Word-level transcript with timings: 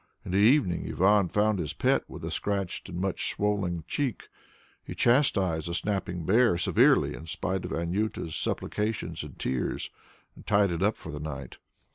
In 0.25 0.31
the 0.31 0.37
evening 0.39 0.87
Ivan 0.89 1.27
found 1.27 1.59
his 1.59 1.73
pet 1.73 2.03
with 2.09 2.25
a 2.25 2.31
scratched 2.31 2.89
and 2.89 2.99
much 2.99 3.29
swollen 3.29 3.83
cheek. 3.87 4.29
He 4.83 4.95
chastised 4.95 5.67
the 5.69 5.75
snapping 5.75 6.25
bear 6.25 6.57
severely 6.57 7.13
in 7.13 7.27
spite 7.27 7.65
of 7.65 7.71
Anjuta's 7.71 8.35
supplications 8.35 9.21
and 9.21 9.37
tears, 9.37 9.91
and 10.35 10.47
tied 10.47 10.71
it 10.71 10.81
up 10.81 10.97
for 10.97 11.11
the 11.11 11.19
night. 11.19 11.57